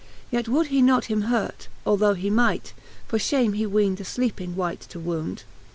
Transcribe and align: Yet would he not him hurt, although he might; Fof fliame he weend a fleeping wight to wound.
Yet 0.31 0.47
would 0.47 0.69
he 0.69 0.81
not 0.81 1.05
him 1.11 1.21
hurt, 1.29 1.67
although 1.85 2.15
he 2.15 2.31
might; 2.31 2.73
Fof 3.07 3.19
fliame 3.21 3.55
he 3.55 3.67
weend 3.67 3.99
a 3.99 4.03
fleeping 4.03 4.55
wight 4.55 4.79
to 4.89 4.99
wound. 4.99 5.43